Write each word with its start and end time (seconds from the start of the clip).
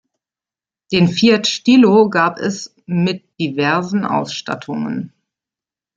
Den 0.91 1.09
Fiat 1.09 1.45
Stilo 1.45 2.09
gab 2.09 2.39
es 2.39 2.73
mit 2.87 3.23
diversen 3.39 4.03
Ausstattungen. 4.03 5.13